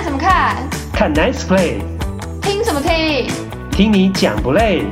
[0.00, 0.70] 看什么看？
[0.94, 1.78] 看 Nice Play。
[2.40, 3.28] 听什么听？
[3.70, 4.82] 听你讲不累？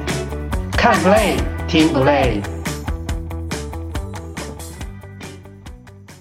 [0.73, 2.43] 看 Play 听不累？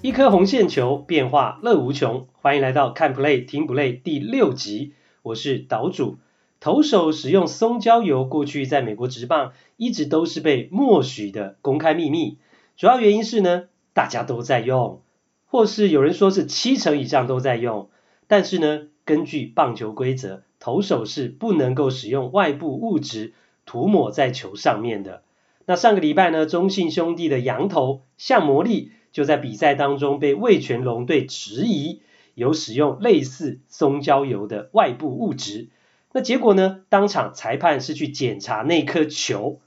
[0.01, 2.27] 一颗红线球，变化乐无穷。
[2.41, 4.93] 欢迎来到看 Play 听不累第六集。
[5.21, 6.19] 我是岛主。
[6.61, 12.37] 投手使用松焦油，过去在美国职棒一直都是被默许的公开秘密。
[12.77, 13.63] 主要原因是呢，
[13.93, 15.01] 大家都在用，
[15.45, 17.89] 或是有人说是七成以上都在用。
[18.27, 23.33] 但是呢，根据棒球规则，投手是不能够使用外部物质
[23.65, 25.23] 涂抹在球上面的。
[25.65, 32.01] 那上个礼拜呢，中信兄弟的洋投向魔力就在比赛当中被味全龙队质疑
[32.35, 35.69] 有使用类似松焦油的外部物质。
[36.13, 36.81] 那结果呢？
[36.89, 39.59] 当场裁判是去检查那颗球，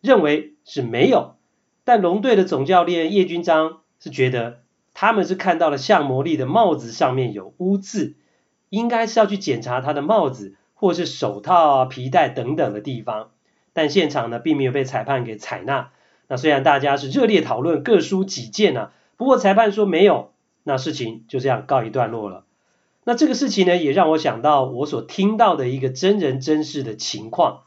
[0.00, 1.36] 认为是没有。
[1.84, 4.60] 但龙队的总教练叶君璋是觉得
[4.94, 8.14] 他们是看到了向魔力的帽子上面有污渍，
[8.70, 13.30] 应该是要去检查他的帽子或是手套、皮带等等的地方。
[13.72, 15.90] 但现场呢，并没有被裁判给采纳。
[16.28, 20.30] 那虽然大家是热烈讨论，各抒己见啊，不过裁判说没有，
[20.62, 22.44] 那事情就这样告一段落了。
[23.02, 27.62] 那这个事情呢，也让我想到我所听到的一个真人真事的情况。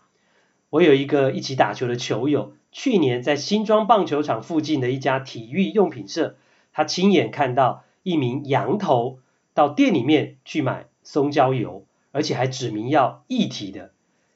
[0.70, 6.38] 我有一个一起打球的球友，去年在新庄棒球场附近的一家体育用品社，
[6.78, 9.18] 他亲眼看到一名洋头
[9.56, 13.90] 到店里面去买松焦油，而且还指明要液体的。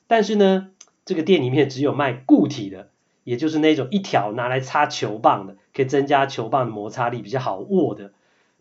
[0.07, 0.71] 但是呢，
[1.05, 2.89] 这个店里面只有卖固体的，
[3.23, 8.11] 也就是那种一条拿来擦球棒的，可以增加球棒的摩擦力，比较好握的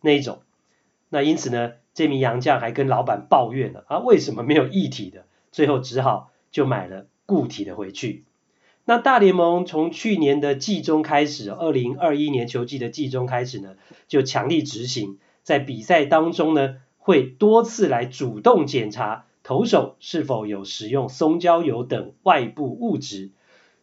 [0.02, 0.42] 那一种。
[1.08, 5.24] 那因此呢，这名洋将还跟老板抱怨了啊，为什么没有液体的？
[5.52, 8.24] 最后只好就买了固体的回去。
[8.90, 13.76] 那大联盟从去年的季中开始，二零二一年球季的季中开始呢，
[14.08, 23.30] 就强力执行，在比赛当中呢，会多次来主动检查投手是否有使用松焦油等外部物质。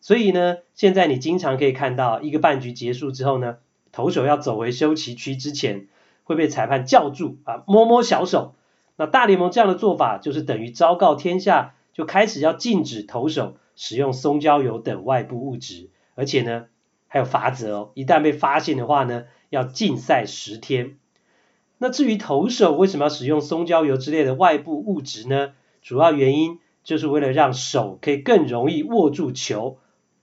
[0.01, 3.59] 所以呢，现在你经常可以看到一个半局结束之后呢，
[3.93, 5.87] 投手要走回休息区之前。
[6.25, 8.53] 会被裁判叫住啊，摸摸小手。
[8.97, 16.65] 那大联盟这样的做法，就是等于昭告天下，就开始要禁止投手使用松焦油等外部物质，而且呢
[17.07, 20.97] 还有罚则哦，一旦被发现的话呢，要禁赛十天。
[21.77, 25.53] 那至于投手为什么要使用松焦油之类的外部物质呢？
[25.81, 29.77] 主要原因就是为了让手可以更容易握住球，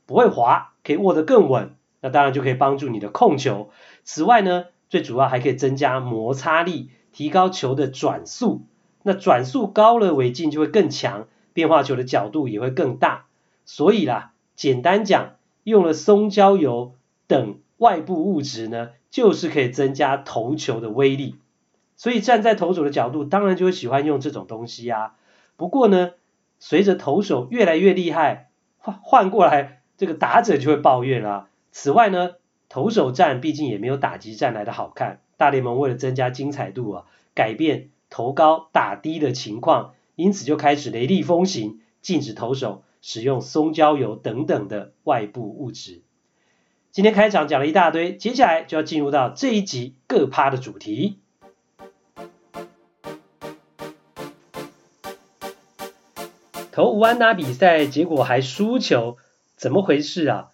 [0.05, 1.77] 不会滑，可以握得更稳。
[2.01, 3.71] 那当然就可以帮助你的控球。
[4.03, 8.67] 此外呢，最主要还可以增加摩擦力，提高球的转速。
[9.05, 13.27] 那转速高了，尾劲就会更强，变化球的角度也会更大。
[13.65, 16.95] 所以啦，简单讲，用了松焦油
[17.27, 21.37] 等外部物质呢，就是可以增加投球的威力。
[21.97, 25.15] 所以站在投手的角度，当然就会喜欢用这种东西啊。
[25.57, 26.13] 不过呢，
[26.59, 31.49] 随着投手越来越厉害，换换过来，这个打者就会抱怨啦。
[31.71, 32.33] 此外呢，
[32.69, 37.05] 投手战毕竟也没有打击战来的好看，大联盟为了增加精彩度啊，
[37.35, 46.01] 改变投高打低的情况，因此就开始雷厉风行，禁止投手使用松焦油等等的外部物质。
[46.91, 51.19] 今天开场讲了一大堆，接下来就要进入到这一集各趴的主题。
[56.73, 59.19] 投无安打比赛，结果还输球，
[59.55, 60.49] 怎么回事啊？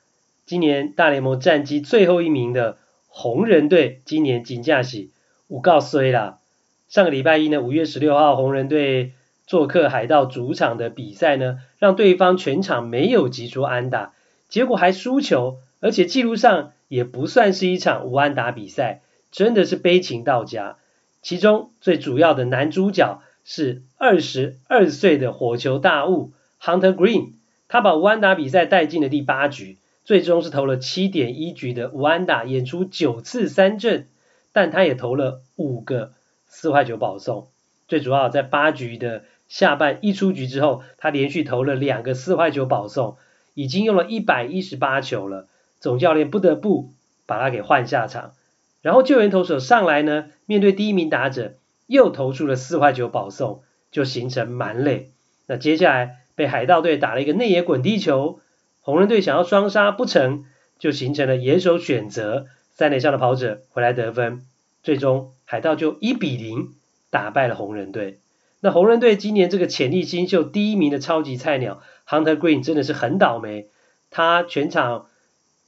[0.45, 5.13] 今年大联盟战绩最后一名的红人队，今年金价喜
[5.47, 6.41] 五告衰啦。
[6.89, 9.13] 上个礼拜一呢，五月十六号，红人队
[9.51, 14.13] 做客海盗主场的比赛呢，让对方全场没有击出安打，
[14.49, 19.03] 结果还输球，而且记录上也不算是一场无安打比赛，
[19.33, 20.77] 真的是悲情到家。
[21.21, 26.31] 其中最主要的男主角是二十二岁的火球大物
[26.63, 27.33] Hunter Green，
[27.67, 29.79] 他把无安打比赛带进了第八局。
[30.05, 34.07] 最终是投了七点一局的无安打，演出九次三振，
[34.53, 36.13] 但他也投了五个
[36.47, 37.49] 四坏球保送。
[37.89, 43.17] 最主要在八局的下半一出局之后，他连续投了两个四坏球保送，
[43.55, 45.49] 已经用了一百一十八球了。
[45.81, 46.93] 总教练不得不
[47.27, 48.33] 把他给换下场。
[48.81, 51.55] 然后救援投手上来呢，面对第一名打者
[51.87, 55.11] 又投出了四坏球保送，就形成满垒。
[55.47, 58.41] 那接下来被海盗队打了一个内野滚地球。
[58.83, 60.45] 红人队想要双杀不成，
[60.79, 64.47] 就形成了野手选择，三垒上的跑者回来得分，
[64.85, 66.75] 最终海盗就一比零
[67.11, 68.20] 打败了红人队。
[68.61, 73.69] 那红人队今年这个潜力新秀第一名的超级菜鸟 Hunter Green 真的是很倒霉，
[74.11, 75.07] 他全场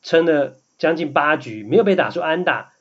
[0.02, 2.72] 撑了将近八局没有被打出安打，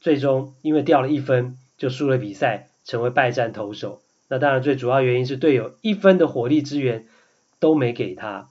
[0.00, 4.00] 最终因为掉了一分就输了比赛，成为败战投手。
[4.28, 7.06] 那当然最主要原因是队友一分的火力支援
[7.60, 8.48] 都没给他。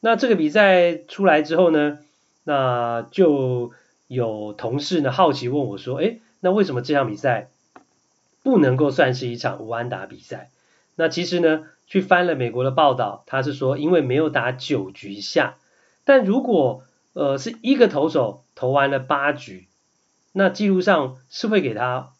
[0.00, 1.98] 那这个比赛出来之后呢，
[2.44, 3.72] 那就
[4.06, 7.50] 有同事呢好奇问我说，诶，那为什么这场比赛
[8.42, 10.50] 不能够算是一场无安打比赛？
[10.96, 15.56] 那其实呢，去翻了美国的报道，他是说因为没有打九局下，
[16.04, 19.66] 但如果呃是一个投手投完了八局，
[20.32, 22.12] 那记录上是会给他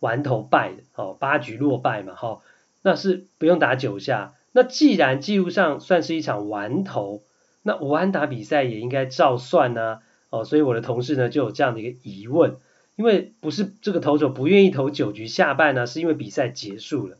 [0.00, 2.40] 完投败的，哦，八局落败嘛，哈，
[2.82, 4.34] 那是不用打九下。
[4.52, 7.22] 那既然记录上算是一场完投，
[7.62, 10.00] 那无安打比赛也应该照算呢，
[10.30, 12.56] 哦，所以我的同事呢就有这样的一个疑问，
[12.96, 17.16] 因为不是这个投手不愿意投九局下半呢，是因为比赛结束了，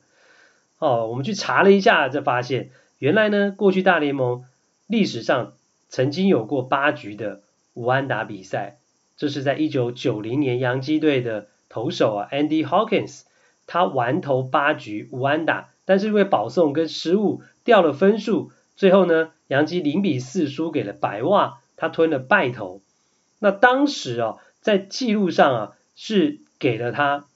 [0.78, 4.44] 哦，我们去查了一下，就发现原来呢，过去大联盟
[4.86, 5.54] 历史上
[5.88, 7.40] 曾经有过八局的
[7.74, 8.78] 无安打比赛，
[9.16, 13.22] 这是在一九九零年洋基队的投手啊，Andy Hawkins，
[13.66, 22.80] 他完投八局无安打，但是因为保送跟失误掉了分数，最后呢，洋基零比四输给了白袜，他吞了败投。
[23.40, 27.26] 那当时啊，在记录上啊是给了他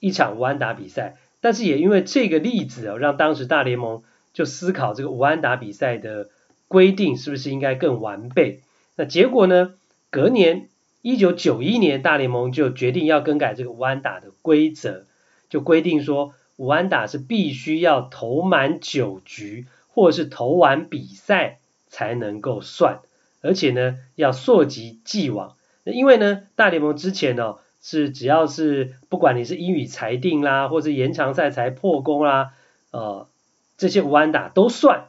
[0.00, 4.02] 一场无安打比赛，但是也因为这个例子啊，让当时大联盟
[4.32, 6.28] 就思考这个无安打比赛的
[6.66, 8.62] 规定是不是应该更完备。
[8.96, 9.74] 那结果呢，
[10.10, 10.68] 隔年
[11.02, 15.04] 一九九一年大联盟就决定要更改这个无安打的规则，
[15.48, 19.66] 就规定说无安打是必须要投满九局。
[19.96, 22.98] 或者是投完比赛才能够算，
[23.42, 25.54] 而且呢要溯及既往。
[25.84, 32.52] 因为呢大联盟之前呢、哦、是只要是不管你是英语裁定啦，或是延长赛才破功啦，
[32.90, 33.28] 呃
[33.78, 35.08] 这些无安打都算。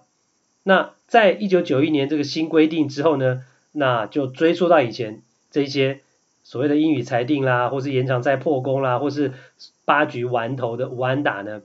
[0.64, 6.02] 那在一九九一年这个新规定之后呢，那就追溯到以前这些
[6.44, 9.34] 所谓的英语裁定啦，或是延长赛破功啦，或是
[9.86, 11.62] 八局完投的无安打呢，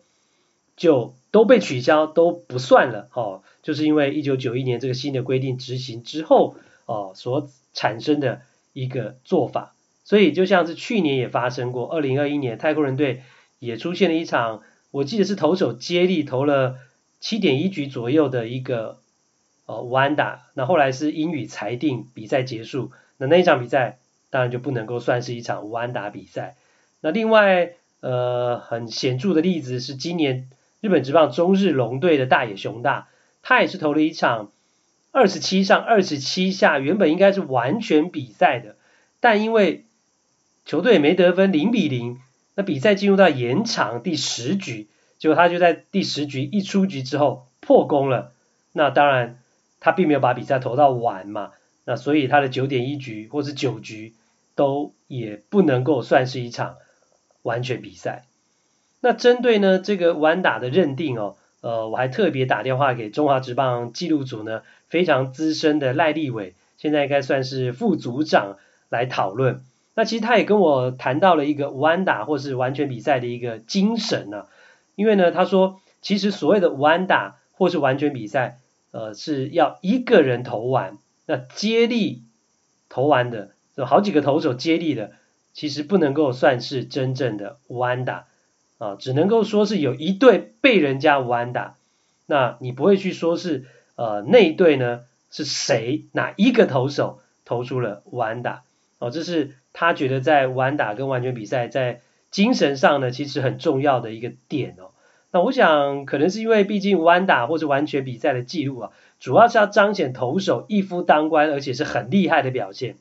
[0.76, 1.14] 就。
[1.32, 8.40] 都被取消，都不算了，哦，就是因为一九九一年这个新的规定执行之后，哦，所产生的
[8.72, 9.74] 一个做法，
[10.04, 13.22] 所以就像是去年也发生过，二零二一年太空人队
[13.58, 16.76] 也出现了一场，我记得是投手接力投了
[17.20, 18.98] 七点一局左右的一个
[19.66, 23.98] 哦无安打，那后来是英语裁定比赛结束，那那一场比赛
[24.30, 26.56] 当然就不能够算是一场无安打比赛。
[27.00, 30.48] 那另外呃很显著的例子是今年。
[30.82, 33.08] 日本职棒中日龙队的大野雄大，
[33.42, 34.50] 他也是投了一场
[35.12, 38.76] 二十七上二十七下，原本应该是完全比赛的，
[39.18, 39.84] 但因为
[40.64, 42.20] 球队没得分，零比零，
[42.54, 48.32] 那比赛进入到延长第十局，结果他就在第十局一出局之后破功了。
[48.72, 49.40] 那当然
[49.80, 51.50] 他并没有把比赛投到完嘛，
[51.84, 54.14] 那所以他的九点一局或是九局
[54.54, 56.76] 都也不能够算是一场
[57.42, 58.26] 完全比赛。
[59.00, 68.56] 那针对呢这个完打的认定哦，呃，我还特别打电话给中华职棒记录组呢非常资深的赖立伟，现在应该算是副组长
[68.88, 69.62] 来讨论。
[69.94, 74.46] 那其实他也跟我谈到了一个无安打或是完全比赛的一个精神呢，
[74.94, 78.58] 因为呢他说其实所谓的无安打或是完全比赛，
[78.92, 80.96] 呃是要一个人投完，
[81.26, 82.22] 那接力
[82.88, 85.12] 投完的，有好几个投手接力的，
[85.52, 88.24] 其实不能够算是真正的无安打。
[88.80, 91.76] 啊，只能够说是有一队被人家无安打，
[92.24, 98.62] 那你不会去说是呃那一队呢是谁哪一个投手投出了无安打
[98.98, 104.92] 哦，这是他觉得在无安打跟完全比赛在精神上呢其实很重要的一个点哦。
[105.30, 112.96] 那我想可能是因为毕竟无安打或者完全比赛的记录啊，主要是要彰显投手一夫当关，而且是很厉害的表现。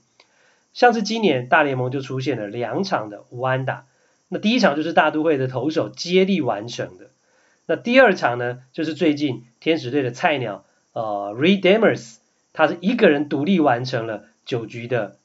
[0.73, 3.85] 像是今年大联盟就出现了两场的无安打。
[4.31, 7.09] 那第一场就是大都会的投手接力完成的，
[7.65, 12.17] 那第二场呢，就是最近天使队的菜鸟呃 Reed Demers，
[12.53, 15.17] 他是一个人独立完成了九局的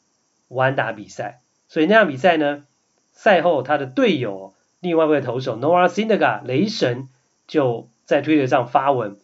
[0.49, 2.65] 无安打比赛，所以那场比赛呢，
[3.13, 7.09] 赛后他的队友另外一位投手 Noah s i n d e g a 雷神
[7.47, 9.19] 就在推特上发文，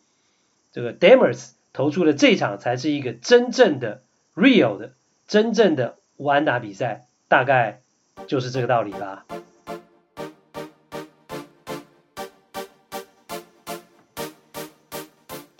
[0.73, 4.03] 这个 Demers 投出的这场才是一个真正的
[4.35, 4.93] real 的
[5.27, 7.81] 真正的无安打比赛，大概
[8.27, 9.25] 就是这个道理吧。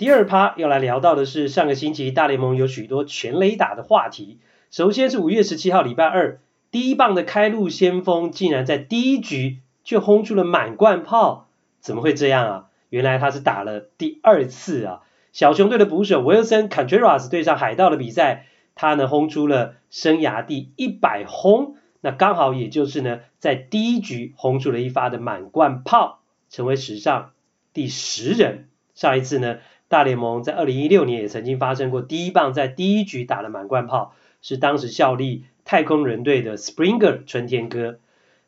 [0.01, 4.39] 第二趴要来聊到的是上个星期大联盟有许多全垒打的话题。
[4.71, 6.41] 首先是五月十七号礼拜二，
[6.71, 11.49] 第一棒的开路先锋竟然在第一局就轰出了满贯炮，
[11.81, 12.69] 怎么会这样啊？
[12.89, 15.03] 原来他是打了第二次啊。
[15.35, 27.33] 小熊队的捕手 Willson Contreras 对上海盗的比赛，他呢轰出了生涯第一百轰，那刚好也就是呢在第一局轰出了一发的满贯炮，成为史上
[27.75, 28.69] 第十人。
[28.93, 29.59] 上一次呢，
[29.91, 37.99] 大联盟在二零一六年也曾经发生过第一棒在第一局打了满贯炮，是当时效力太空人队的 Springer 春天哥。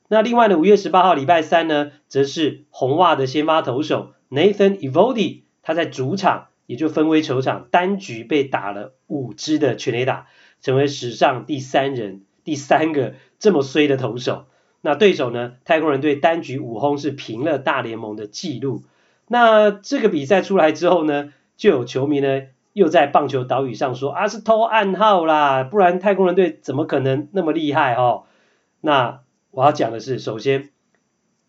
[0.06, 10.28] 那另外呢，五月十八号礼拜三呢，则是红袜的先发投手 Nathan Eovaldi，他在主场也就芬威球场单局被打了五支的全垒打，
[10.60, 14.44] 成为史上第三人，第三个这么衰的投手。
[14.80, 18.84] 那对手呢，太空人队单局五轰是平了大联盟的纪录。
[19.28, 28.24] 那这个比赛出来之后呢，就有球迷呢又在棒球岛屿上说啊，是偷暗号啦，不然太空人队怎么可能那么厉害哦？
[28.80, 30.70] 那我要讲的是，首先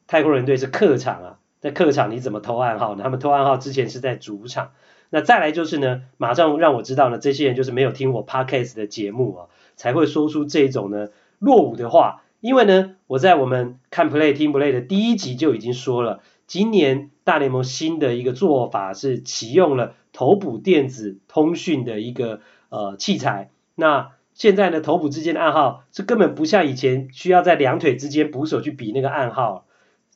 [0.08, 3.03] 太空人队是客场啊，在客场你怎么偷暗号呢？
[3.03, 4.72] 他们偷暗号之前是在主场。
[5.10, 12.24] 那再来就是呢，马上让我知道呢，这些人就是没有听我 Podcast 的节目啊，才会说出这种呢落伍的话。
[12.39, 16.20] 因为呢，我在我们看 Play 听 Play 的第一集就已经说了。
[16.46, 23.50] 今年大联盟新的一个做法是启用了投捕电子通讯的一个呃器材。
[23.75, 29.65] 那现在呢，投捕之间的暗号是根本不像以前需要在两腿之间捕手去比那个暗号，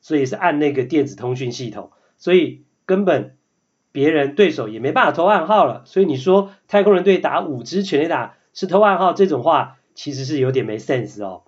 [0.01, 3.35] 所以是按那个电子通讯系统，所以根本
[3.91, 5.83] 别人对手也没办法偷暗号了。
[5.85, 11.43] 所以你说太空人队打五支全垒打是偷暗号这种话，其实是有点没 sense 哦。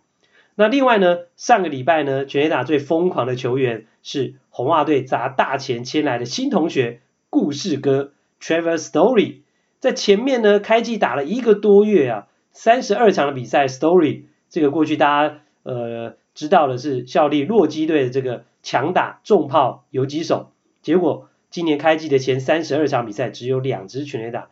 [0.60, 7.00] 那另外呢，上个礼拜呢，全垒打最疯狂的球员是红袜队砸大钱签来的新同学
[7.30, 8.12] 故事哥
[8.42, 9.38] Trevor Story，
[9.80, 20.51] 在前面呢开季打了一个多月啊，三十二场的比赛，Story 这个过去大家呃知道的是效力洛基队的这个强打重炮游击手，
[20.82, 24.50] 结果今年开季的前三十二场比赛只有两支全垒打，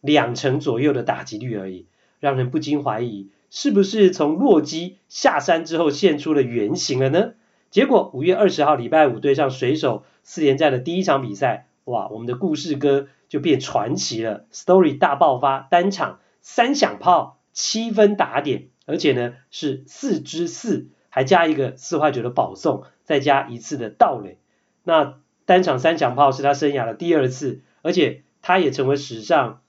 [0.00, 1.84] 两成左右的打击率而已，
[2.18, 3.28] 让人不禁怀疑。
[3.50, 7.32] 是不是从洛基下山之后现出了原形了呢？
[7.70, 24.38] 结果五月二十号礼拜五对上水手四连战的第一场比赛，哇，我们的故事哥就变传奇了，Story 大爆发，单场三响炮七分打点，而且呢是四支四，还加一个四坏九的保送，再加一次的盗垒。
[24.84, 29.60] 那单场三响炮是他生涯的第二次，而且他也成为史上。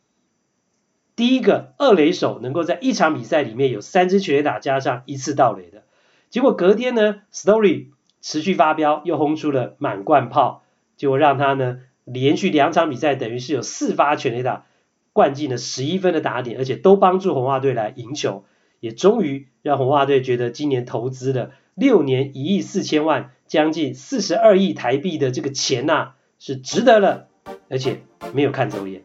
[1.16, 5.84] 第一个二垒手能够在一场比赛里面有三支全垒打加上一次盗垒的，
[6.30, 7.88] 结果隔天呢，Story
[8.22, 10.64] 持续发飙，又轰出了满贯炮，
[10.96, 14.66] 结果让他呢连续两场比赛等于是有四发全垒打，
[15.14, 18.46] 灌进了十一分的打点，而且都帮助红袜队来赢球，
[18.80, 27.28] 也终于让红袜队觉得今年投资了六年一亿四千万，将近四十二亿台币的这个钱呐、啊、是值得了，
[27.70, 28.02] 而且
[28.34, 29.04] 没有看走眼。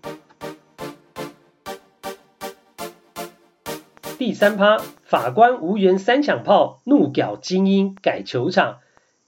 [4.19, 8.79] 第三趴，法官无缘三响炮，怒屌精英改球场。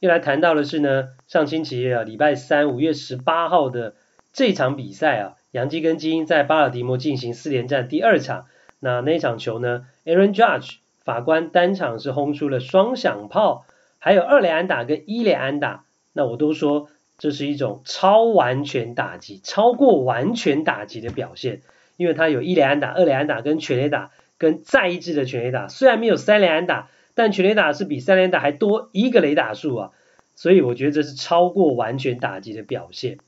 [0.01, 3.97] 又来谈到的是呢，上星期啊，礼拜三五月十八号的
[4.33, 8.47] 这场比赛啊，杨基跟精英在巴尔的摩进行四连战第二场。
[8.81, 13.67] 那那场球呢，Aaron Judge 法官单场是轰出了双响炮，
[13.99, 15.85] 还有二垒安打跟一垒安打。
[16.15, 21.61] 那我都说这是一种超完全打击，超过完全打击的表现，
[21.99, 24.11] 因为他有一垒安打、二垒安打跟全垒打。
[24.39, 29.91] 跟再一支的全垒打，虽然没有三连安打，但全垒打是比三连打还多一个雷打数啊，
[30.37, 33.19] 所以我觉得这是超过完全打击的表现。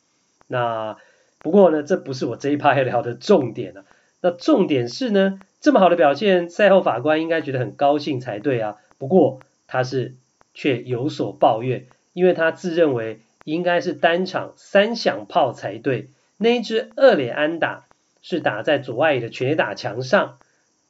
[0.47, 0.97] 那
[1.40, 3.85] 不过呢，这不是我这一趴要聊的重点啊。
[4.21, 8.76] 那重点是呢，这么好的表现，赛后法官应该觉得很高兴才对啊。
[8.99, 10.14] 不过他是
[10.52, 17.87] 却有所抱怨，因为他自认为应该是单场三响炮才对，那一支二垒安打
[18.21, 20.37] 是打在左外野的全垒打墙上。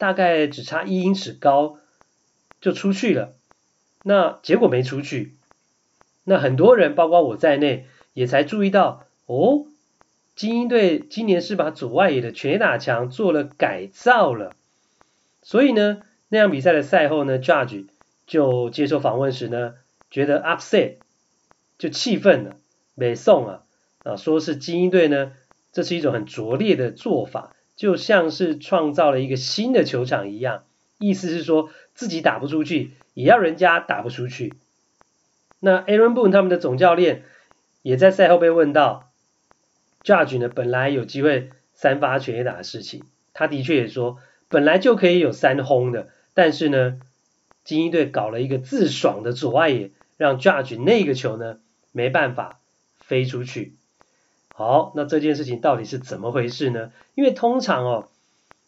[0.01, 1.79] 大概只差一英尺高
[2.59, 3.35] 就出去了，
[4.03, 5.37] 那结果没出去，
[6.25, 9.67] 那很多人包括我在内也才注意到哦，
[10.35, 14.57] 精英队今年是把左外野的全打墙做了改造了，
[15.43, 17.85] 所以呢，那场比赛的赛后呢，Judge
[18.27, 19.75] 就接受访问时呢，
[20.11, 20.95] 觉得 upset
[21.77, 22.57] 就气愤了，
[22.95, 23.63] 没送啊。
[24.03, 25.33] 啊，说是精英队呢，
[25.73, 27.55] 这是一种很拙劣的做法。
[27.81, 30.65] 就像是创造了一个新的球场一样，
[30.99, 34.53] 意思是说自己打不出去，也要人家打不出去。
[35.61, 37.25] 那 Aaron Boone 他们的总教练
[37.81, 39.11] 也在赛后被问到
[40.05, 44.19] ，Judge 呢本来有机会三发全垒打的事情，他的确也说
[44.51, 47.01] 本来就可以有三轰的，但是呢，
[47.65, 51.61] 精英队搞了一个自爽的左外野，让 Judge 那个球呢
[51.93, 52.61] 没办法
[52.99, 53.73] 飞出去。
[54.61, 56.93] 好，那这件事情到底是怎么回事呢？
[57.15, 58.09] 因为通常哦，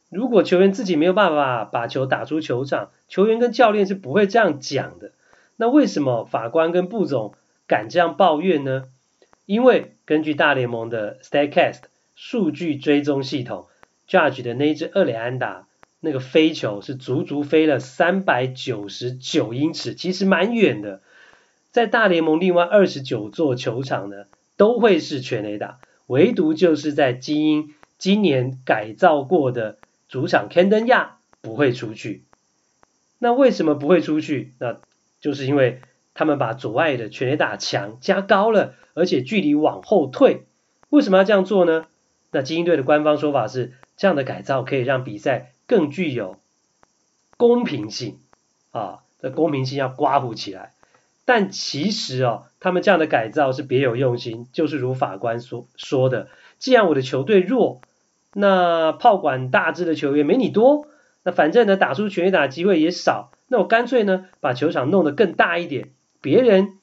[0.09, 5.13] 如果球员自己没有办法把球打出球场，球员跟教练是不会这样讲的。
[5.57, 7.35] 那为什么法官跟布总
[7.67, 8.85] 敢这样抱怨呢？
[9.45, 11.81] 因为根据大联盟的 Statcast
[12.15, 13.67] 数据追踪系统
[14.09, 15.67] ，Judge 的那一支二垒安打，
[16.01, 21.03] 那个飞球是足足飞了三百九十九英尺，其实蛮远的。
[21.71, 24.25] 在大联盟另外二十九座球场呢，
[24.57, 29.79] 都会是全垒打，唯独就是在金莺今年改造过的
[30.09, 32.25] 主场肯顿亚不会出去。
[33.19, 34.53] 那为什么不会出去？
[34.59, 34.81] 那
[35.21, 35.81] 就是因为
[36.15, 40.47] 他们把左外野的全垒打墙加高了，而且距离往后退。
[40.89, 41.87] 为什么要这样做呢？
[42.33, 46.37] 那金莺队的官方说法是，这样的改造可以让比赛更具有
[47.37, 48.19] 公平性
[48.73, 50.75] 啊，这公平性要刮胡起来。
[51.25, 57.81] 但其实哦，他们这样的改造是别有用心，就是如法官所说的，既然我的球队弱，
[58.35, 60.89] 那炮管大只的球员没你多。
[61.25, 66.79] 那反正呢，打出全垒打机会也少，那我干脆呢，把球场弄得更大一点，别人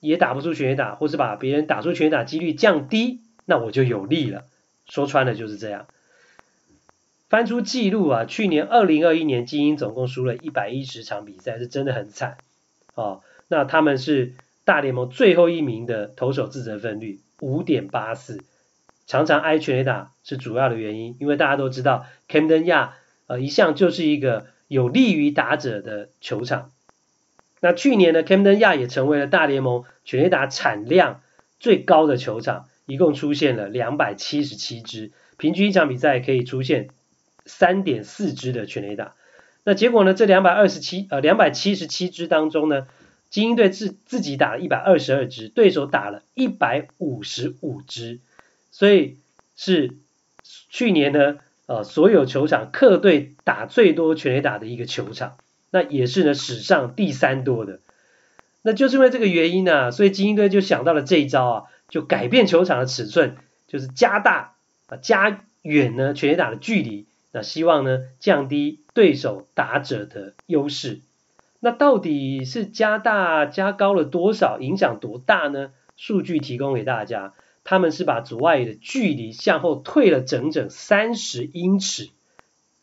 [0.00, 4.42] 也打不出全垒打，或是把别人打出全垒打几率降低，那我就有利了。
[4.86, 5.86] 说穿了就是这样。
[7.28, 12.38] 翻出记录啊，去年二零二一年精英总共输了一百一十场比赛，是真的很惨
[12.94, 13.20] 哦。
[13.48, 18.44] 那他们是大联盟最后一名的投手自责分率五点八四，
[19.06, 22.90] 常常挨全垒打是主要的原因，因为大家都知道 Camden Yards。
[23.26, 26.70] 呃，一向就是一个有利于打者的球场。
[27.60, 31.20] 那去年呢，Camden Yards 也成为了大联盟全垒打产量
[31.60, 36.88] 最高的球场，一共出现了两百七十七支，平均一场比赛可以出现
[37.44, 39.14] 三点四支的全垒打。
[39.62, 42.86] 那结果呢，这两百二十七呃两百七十七支当中呢，
[43.30, 48.20] 精英队自自己打了一百二十二支，对手打了一百五十五支，
[48.70, 49.16] 所以
[49.56, 49.96] 是
[50.70, 51.38] 去年呢。
[51.70, 55.36] 呃，所有球场客队打最多全垒打的一个球场，
[55.70, 57.80] 那也是呢史上第三多的。
[58.62, 64.54] 那就是因为这个原因呢、所以精英队就想到了这一招啊，就改变球场的尺寸，就是加大
[64.86, 71.00] 啊加远呢全垒打的距离，那希望呢降低对手打者的优势。
[71.60, 75.72] 那到底是加大加高了多少，影响多大呢？
[75.96, 77.32] 数据提供给大家。
[77.64, 82.08] 他们是把阻碍的距离向后退了整整三十英尺，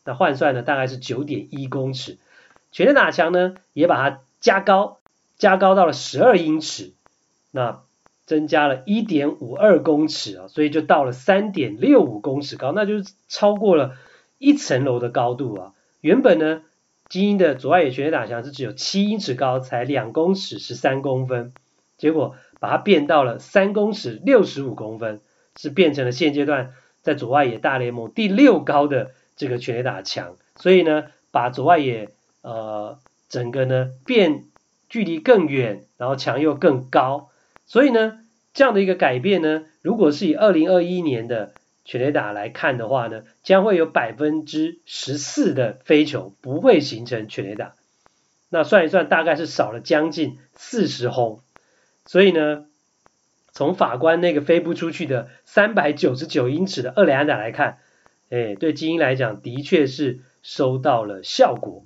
[0.03, 2.19] 那换算呢大概是九点一公尺。
[2.71, 4.99] 全垒打墙呢也把它加高，
[5.37, 6.93] 加高到了十二英尺，
[7.49, 7.81] 那
[8.27, 13.95] 增加了一点五二公尺啊，所以就到了三点六五公尺高，那就是超过了
[14.37, 15.73] 一层楼的高度啊。
[16.01, 16.61] 原本呢，
[17.09, 21.53] 基因的左外野全垒打墙是只有七英尺高，才两公尺十三公分，
[21.97, 22.35] 结果。
[22.57, 25.19] 把它变到了三公尺六十五公分，
[25.55, 32.09] 是变成了现阶段在左外野大联盟第六高的这个全垒打墙，所以呢，把左外野
[32.41, 32.97] 呃
[33.29, 34.45] 整个呢变
[34.89, 37.29] 距离更远，然后墙又更高，
[37.67, 38.19] 所以呢
[38.53, 41.53] 这样的一个改变呢，如果是以二零二一年的
[41.85, 47.75] 全垒打来看的话呢，将会有百分之十四的飞球不会形成全垒打，
[48.49, 51.41] 那算一算大概是少了将近四十轰。
[52.07, 52.65] 所以呢，
[53.51, 57.77] 从法官那个飞不出去的三百九十九英尺的二垒安打来看，
[58.29, 61.85] 哎，对精英来讲的确是收到了效果。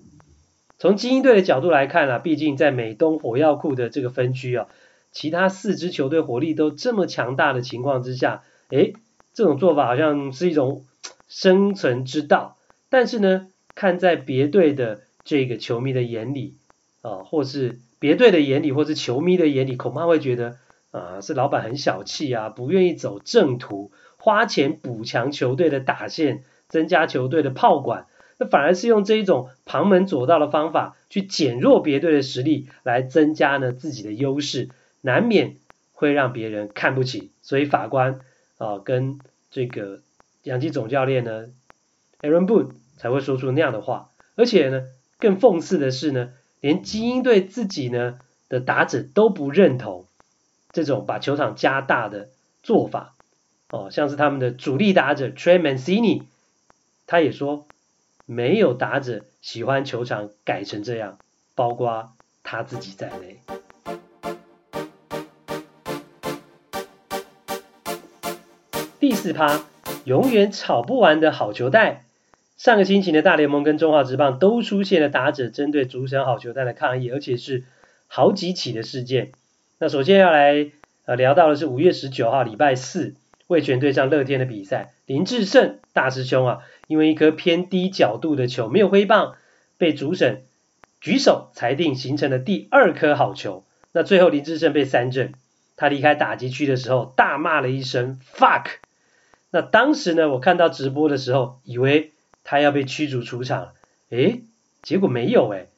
[0.78, 4.68] 从精英队的角度来看啊，毕竟在美东火药库的这个分区啊，
[5.12, 8.94] 其他四支球队火力都这么强大的情况之下，哎，
[9.40, 10.86] 这种做法好像是一种
[11.28, 12.58] 生存之道。
[12.90, 16.56] 但是呢，看在别队的这个球迷的眼里
[17.02, 17.80] 啊，或是。
[18.02, 20.56] 别队的眼里，或是球迷的眼里，恐怕会觉得
[20.92, 28.06] 啊，是老板很小气啊，不愿意走正途，花钱补强球队的打线，增加球队的炮管，
[28.38, 34.70] 那反而是用这一种旁门左道的方法去减弱别队的实力，来增加呢自己的优势，
[35.02, 35.58] 难免
[35.92, 37.32] 会让别人看不起。
[37.42, 38.22] 所以法官
[38.58, 39.20] 啊，跟
[39.52, 40.02] 这个
[40.44, 41.48] 洋基总教练呢
[42.22, 44.12] ，Aaron Boone 才会说出那样的话。
[44.36, 44.84] 而且呢，
[45.18, 46.34] 更讽刺的是呢。
[46.62, 50.08] 连基因队自己呢的打者都不认同
[50.74, 52.32] 这种把球场加大的
[52.64, 53.16] 做法
[53.70, 56.24] 哦，像是他们的主力打者 Trey Mancini，
[57.08, 57.66] 他也说
[58.26, 61.18] 没有打者喜欢球场改成这样，
[61.56, 62.12] 包括
[62.44, 63.40] 他自己在内。
[69.10, 69.66] 第四趴，
[70.04, 72.06] 永远吵不完的好球带。
[72.58, 77.64] 上个星期的大联盟跟中华职棒都出现了打者针对主审好球带的抗议，而且是
[78.06, 79.32] 好几起的事件。
[79.80, 80.70] 那首先要来
[81.06, 83.16] 呃聊到的是五月十九号礼拜四
[83.48, 89.34] 味全对上乐天的比赛，林智胜大师兄啊，因为一颗偏低角度的球没有挥棒，
[89.80, 90.44] 被主审
[91.02, 95.34] 举手裁定形成了第二颗好球，那最后林智胜被三振，
[95.78, 98.66] 他离开打击区的时候大骂了一声 fuck。
[99.52, 102.12] 那当时呢，我看到直播的时候，以为
[102.44, 103.70] 他要被驱逐出场，
[104.10, 104.42] 诶，
[104.84, 105.70] 结果没有诶。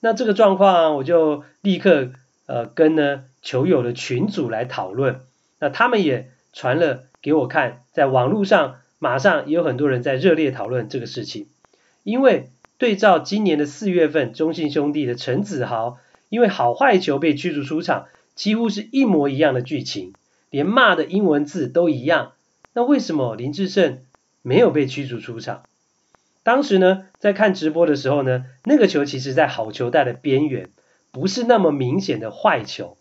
[0.00, 2.10] 那这个状况，我就立刻
[2.46, 5.20] 呃跟呢球友的群组来讨论，
[5.58, 11.46] 那他们也传了给我看，在网络上马上也有很多人在热烈讨论这个事情，
[12.02, 15.98] 因为对照今年的四月份，中信兄弟的陈子豪
[16.30, 20.14] 因为好坏球被驱逐出场，几乎是一模一样的剧情，
[20.50, 22.32] 连骂的英文字都一样。
[22.80, 23.98] 那为什么林志胜
[24.40, 25.64] 没有被驱逐出场？
[26.42, 30.70] 当时呢，在看直播的时候呢，那个球其实在好球带的边缘，
[31.10, 32.96] 不是那么明显的坏球。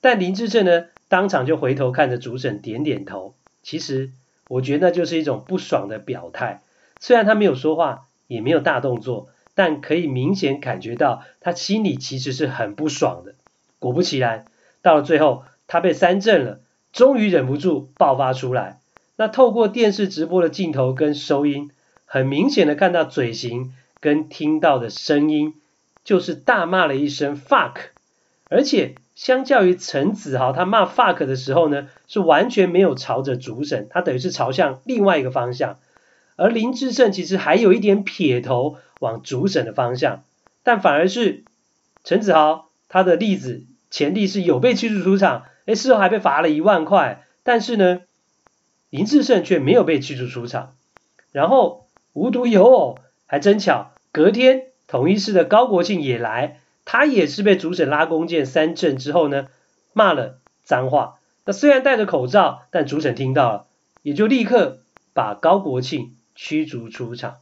[0.00, 3.34] 但林志胜呢，当场就回头看着主审点点头。
[3.62, 4.12] 其实
[4.48, 6.62] 我觉得那就是一种不爽的表态。
[6.98, 13.34] 虽然他没有说话，也没有大动作，但可以明显感觉到他心里其实是很不爽的。
[13.78, 14.46] 果不其然，
[14.80, 16.60] 到了最后，他被三振了，
[16.94, 18.78] 终于忍不住爆发出来。
[19.22, 21.70] 那透过电视直播的镜头跟收音。
[22.06, 25.54] 很明显的看到嘴型跟听到的声音，
[26.02, 27.74] 就是大骂了一声 fuck，
[28.50, 35.76] 而且相较于陈子豪他骂 fuck 的时候呢，是完全没有朝着主审，他等于是朝向另外一个方向，
[36.34, 40.24] 而林志胜其实还有一点撇头往主审的方向，
[40.64, 41.44] 但反而是
[42.02, 48.00] 陈子豪他的例子前例是有被驱逐出场，哎，事后还被罚了一万块，但是呢，
[48.92, 50.76] 林志胜却没有被驱逐出场，
[51.32, 51.80] 然后。
[52.14, 59.48] 无独有偶，还真巧，隔天统一狮的高国庆也来，他也是被主审拉弓箭三阵之后呢，
[59.94, 61.18] 骂了脏话。
[61.46, 63.66] 那虽然戴着口罩，但主审听到了，
[64.02, 64.80] 也就立刻
[65.14, 67.38] 把高国庆驱逐出场。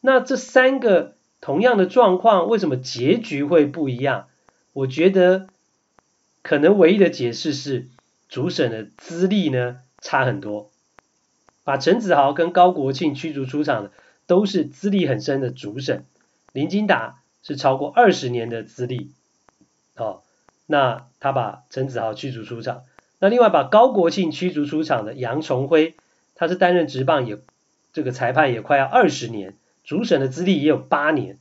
[0.00, 4.28] 那这三个同样的状况，为什么结局会不一样？
[4.72, 5.48] 我觉得
[6.42, 7.88] 可能唯一的解释是
[8.28, 10.70] 主审的资历呢差很多，
[11.64, 13.90] 把陈子豪跟高国庆驱逐出场的。
[14.26, 16.06] 都是资历很深的主审，
[16.54, 19.10] 林金达是超过二十年的资历，
[19.96, 20.22] 哦，
[20.64, 22.84] 那他把陈子豪驱逐出场，
[23.18, 25.94] 那另外把高国庆驱逐出场的杨崇辉，
[26.36, 27.36] 他是担任职棒也
[27.92, 31.36] 这个裁判也快要二十年，主审的资历也有八年，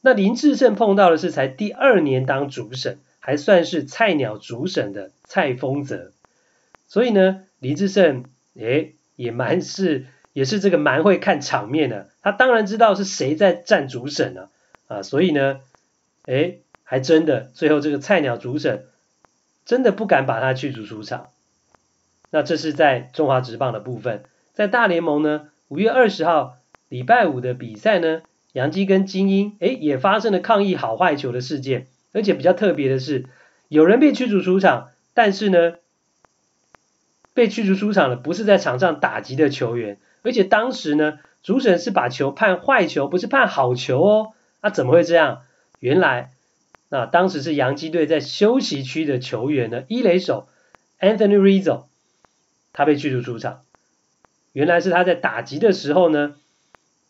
[0.00, 6.12] 那林志胜碰到的是才第二年当主审，还算是菜鸟主审的蔡丰泽，
[6.88, 8.24] 所以呢，林志胜
[8.54, 10.06] 诶也蛮是。
[10.32, 14.48] 也是这个蛮会看场面的，他当然知道是谁在站主审了
[14.86, 15.58] 啊，所以呢，
[16.24, 18.84] 哎，还真的最后这个菜鸟主审
[19.66, 21.30] 真的不敢把他驱逐出场。
[22.30, 24.22] 那这是在中华职棒的部分，
[24.54, 33.26] 在大联盟呢，五月二十号礼拜五的比赛呢，杨基跟金莺哎也发生了抗议好坏球的事件，而且比较特别的是，
[33.66, 35.74] 有人被驱逐出场，但是呢，
[37.40, 39.98] 被驱逐出场的不是在场上打击的球员。
[40.20, 44.32] 而且当时呢，主审是把球判坏球，不是判好球哦。
[44.60, 45.40] 那、怎么会这样？
[45.78, 46.32] 原来，
[46.90, 50.48] 那当时是洋基队在休息区的球员呢，一垒手
[51.00, 51.84] Anthony Rizzo，
[52.74, 53.62] 他被驱逐出场。
[54.52, 56.34] 原来是他在打击的时候呢，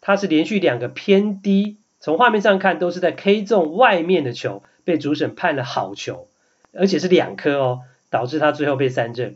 [0.00, 6.28] 他是连续两个偏低，从画面上看都是在 K 中外面的球，被主审判了好球，
[6.72, 9.34] 而且是两颗哦，导致他最后被三振。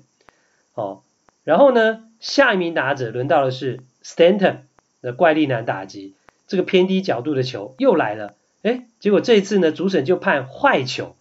[0.74, 1.02] 哦，
[1.44, 2.04] 然后呢？
[2.20, 4.60] 下一名打者轮到的是 Stanton
[5.02, 6.14] 的怪力男打击，
[6.46, 11.16] 这个偏低角度的球又来了，哎，结果这一次呢，主审就判坏球。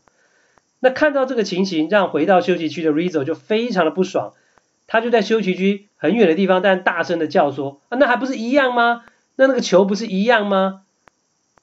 [0.80, 4.32] 那看到这个情形，让回到休息区的 Rizzo 就非常的不爽，
[4.88, 9.04] 他就在休息区很远的地方，但大声的叫说：啊，那还不是一样吗？
[9.36, 10.84] 那那个球不是一样吗？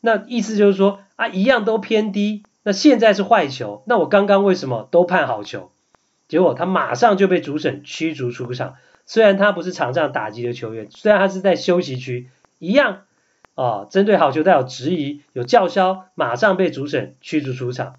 [0.03, 5.71] 那意思就是说啊，一样都偏低，那现在是坏球，那我刚刚为什么都判好球？
[6.31, 8.77] 结果他马上就被主审驱逐出场。
[9.05, 12.29] 虽然他不是场上打击的球员，虽然他是在休息区，
[12.61, 13.03] 一样
[13.57, 17.97] 啊，针对好球带有质疑、有叫嚣，马上被主审驱逐出场。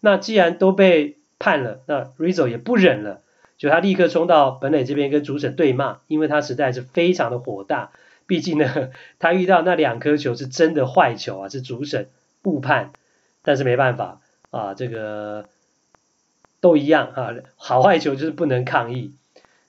[0.00, 3.22] 那既然都被判了，那 Rizzo 也不忍了，
[3.56, 7.90] 就他立刻冲到本垒这边跟主审对骂，因为他实在是非常的火大。
[8.26, 12.10] 毕竟呢， 他遇到那两颗球是真的坏球啊，是主审
[12.44, 12.92] 误判，
[13.42, 15.46] 但是没办法啊，这个
[16.60, 19.14] 都一样啊，好坏球就是不能抗议。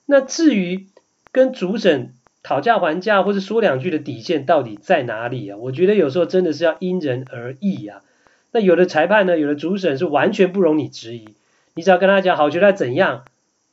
[0.06, 0.86] 那至于
[1.32, 5.56] 跟主审讨价还价或者说两句的底线到底在哪里啊？
[5.56, 8.02] 我觉得有时候真的是要因人而异啊。
[8.50, 11.34] 那有的裁判呢，有的主审是完全不容你质疑，
[11.74, 13.24] 你只要跟他讲好球他怎样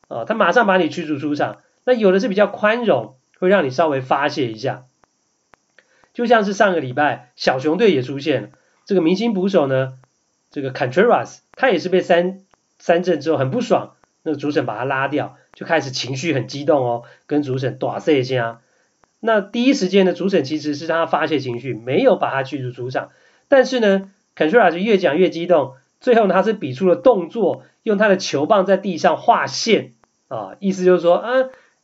[0.08, 1.58] 啊，他马上把你驱逐出场。
[1.84, 4.86] 那有的是比较宽容，会让你稍微发泄一下。
[6.14, 8.50] 就像是上个礼拜小熊队也出现了，
[8.86, 9.94] 这个明星捕手呢，
[10.52, 12.40] 这个 Contreras 他也是被三
[12.80, 13.92] 三振之后很不爽，
[14.24, 18.62] 那个主审把他拉掉，就开始情绪很激动哦，跟主审打一下。
[19.20, 23.10] 那第一时间呢，主审其实是让他发泄情绪，没有把他驱逐出场。
[23.50, 29.92] 但是呢，Contreras 越讲越激动，最后呢，他是比出了动作，用他的球棒在地上画线
[30.30, 31.32] 啊，意思就是说，啊，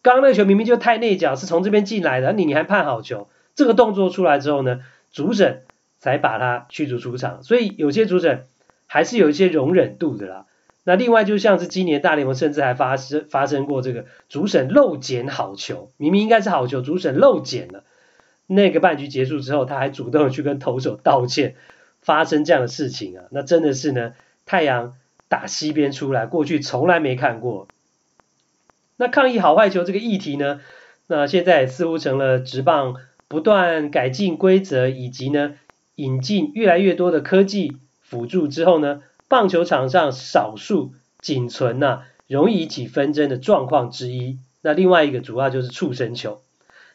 [0.02, 3.28] 刚刚那个球明明就太内角，是从这边进来的，你你还判好球。
[3.54, 4.80] 这个动作出来之后呢，
[5.12, 5.64] 主审
[6.00, 7.44] 才把他驱逐出场。
[7.44, 8.46] 所以有些主审
[8.86, 10.46] 还是有一些容忍度的啦。
[10.88, 17.84] 那另外就像是今年大联盟甚至还发生发生过这个主审漏捡好球，明明应该是好球，主审漏捡了。
[18.46, 21.56] 那个半局结束之后，他还主动去跟投手道歉，
[22.02, 24.14] 发生这样的事情啊，那真的是呢，
[24.46, 24.94] 太阳
[25.28, 27.68] 打西边出来，过去从来没看过。
[28.98, 30.62] 那抗议好坏球这个议题呢，
[31.08, 35.56] 那现在似乎成了职棒不断改进规则以及呢
[35.96, 39.02] 引进越来越多的科技辅助之后呢。
[39.28, 44.38] 棒球场上少数仅存呐、容易引起纷争的状况之一。
[44.62, 46.42] 那另外一个主要就是触身球。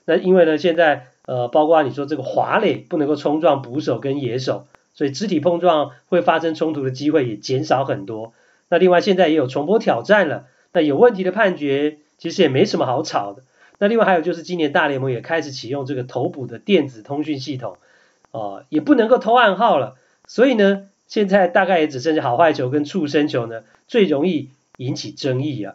[0.05, 8.33] 那因为呢，现在呃，包括你说这个滑垒不能够冲撞捕手跟野手，所以肢体碰撞会发生冲突的机会也减少很多。
[8.69, 13.43] 那另外现在也有重播挑战了，那有问题的判决其实也没什么好吵的。
[13.79, 17.77] 那另外还有就是今年大联盟也开始启用这个投捕的电子通讯系统，
[18.31, 19.97] 哦、呃，也不能够偷暗号了。
[20.27, 20.87] 所以呢。
[21.11, 25.75] 现在大概也只剩下好坏球跟触身球呢，最容易引起争议啊。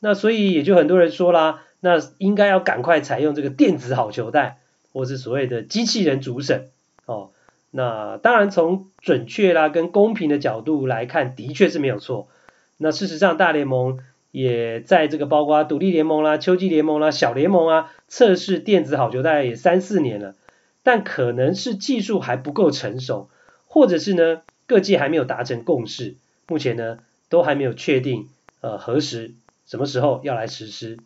[0.00, 4.58] 那所以也就很多人说啦，那应该要赶快采用这个电子好球带，
[4.92, 6.68] 或是所谓的机器人主审
[7.06, 7.30] 哦。
[7.70, 12.28] 那当然从准确啦跟公平的角度来看，的确是没有错。
[12.76, 14.00] 那事实上大联盟
[14.32, 20.34] 也在这个包括独立联盟啦、秋季联盟啦、小联盟啊，测试电子好球带也三四年了，
[20.82, 23.30] 但可能是技术还不够成熟，
[23.66, 24.42] 或者是呢？
[24.66, 26.98] 各界还没有达成共识，目前呢
[27.28, 28.28] 都还没有确定，
[28.60, 29.34] 呃，何时、
[29.66, 30.98] 什么时候要来实施。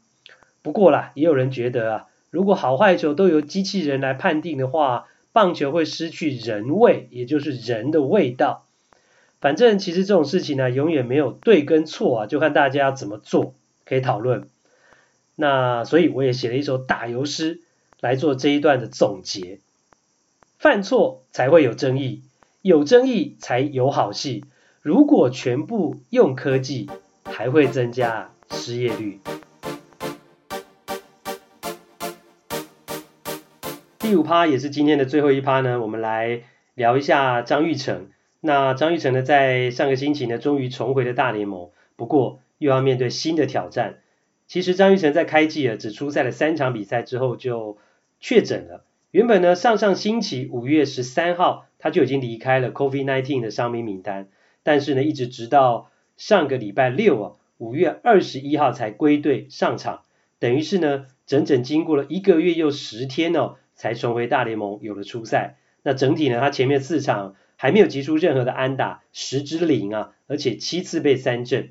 [0.63, 8.65] 不过啦，也有人觉得啊，如果好坏球都由机器人来判定的话，棒球会失去人味，也就是人的味道。
[9.41, 14.49] 反正其实这种事情呢，永远没有对跟错啊，就看大家怎么做，可以讨论。
[15.37, 17.61] 那所以我也写了一首打油诗
[18.01, 19.61] 来做这一段的总结。
[20.59, 22.23] 犯错才会有争议。
[22.69, 24.45] 有争议才有好戏。
[24.83, 26.91] 如果全部用科技，
[27.25, 29.21] 还会增加失业率。
[33.99, 36.43] 第五趴也是今天的最后一趴呢，我们来
[36.75, 38.11] 聊一下张玉成。
[38.41, 44.01] 那张玉成呢，在上个星期呢，终于重回了大联盟，不过又要面对新的挑战。
[44.47, 47.79] 其实张玉成在开季啊，只出赛了三场比赛之后就
[48.21, 48.85] 确诊了。
[49.11, 54.29] 原本呢，上上星期五月十三号他就已经离开了 COVID-19 的伤兵名单，
[54.63, 60.03] 但是呢，一直直到上个礼拜六啊，五月二十一号才归队上场，
[60.39, 65.57] 等于是呢，整整经过了一个月又十天哦，才重回大联盟有了出赛。
[65.83, 71.71] 那整体呢，他前面四场还没有击出任何的安打，十支零啊，而且七次被三振。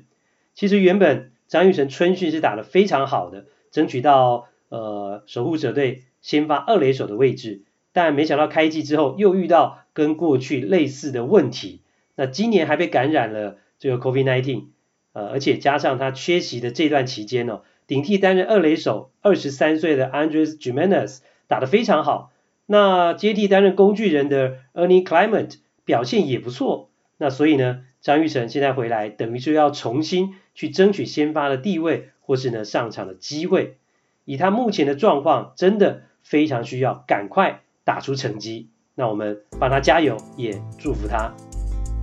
[0.54, 6.02] 其实原本张育成春训是打得非常好的，争取到呃守护者队。
[6.20, 11.82] 先发二垒手的位置，但没想到开季之后又遇到跟过去类似的问题。
[12.14, 14.64] 那今年还被感染了这个 COVID-19，
[15.12, 22.32] 呃，而且加上他缺席的这段期间呢，顶替担任二垒手二十三岁的 Andres Gimenez 打得非常好。
[22.66, 25.54] 那接替担任工具人的 Ernie Clement
[25.84, 26.90] 表现也不错。
[27.16, 33.76] 那所以呢，张育成现在回来，等于是要重新去争取先发的地位，或是呢上场的机会。
[34.24, 36.02] 以他目前的状况，真的。
[36.28, 41.32] 非常需要赶快打出成绩，那我们帮他加油，也祝福他。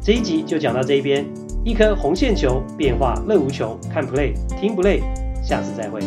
[0.02, 1.24] 这一集就讲到这一边，
[1.64, 5.00] 一颗红线球，变化乐无穷，看 play 听 play，
[5.44, 6.00] 下次再会。